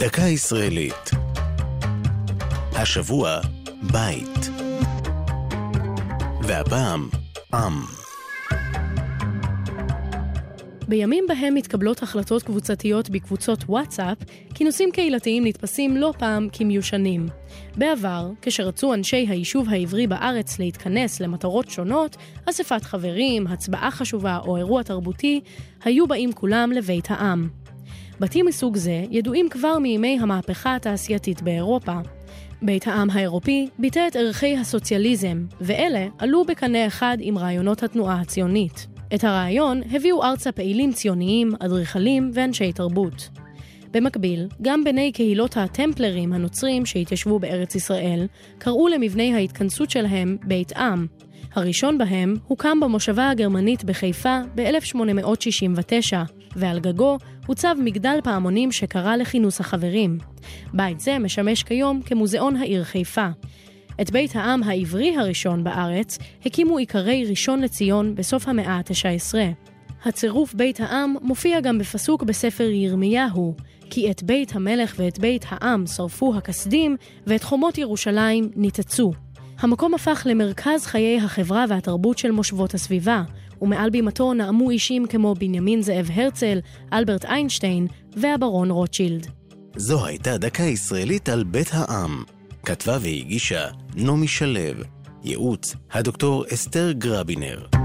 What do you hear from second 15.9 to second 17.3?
לא פעם כמיושנים.